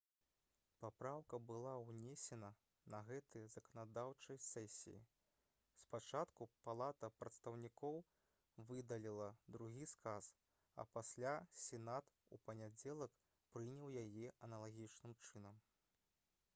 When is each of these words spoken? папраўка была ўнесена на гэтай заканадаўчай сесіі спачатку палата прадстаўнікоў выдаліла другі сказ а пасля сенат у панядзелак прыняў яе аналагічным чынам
папраўка 0.83 1.37
была 1.49 1.73
ўнесена 1.81 2.47
на 2.93 3.01
гэтай 3.09 3.43
заканадаўчай 3.55 4.39
сесіі 4.45 5.01
спачатку 5.81 6.47
палата 6.69 7.11
прадстаўнікоў 7.19 8.01
выдаліла 8.71 9.29
другі 9.57 9.89
сказ 9.93 10.31
а 10.85 10.89
пасля 10.97 11.35
сенат 11.67 12.11
у 12.37 12.41
панядзелак 12.47 13.23
прыняў 13.53 13.95
яе 14.07 14.35
аналагічным 14.51 15.17
чынам 15.29 15.65